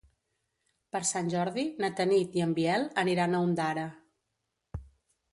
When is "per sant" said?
0.93-1.27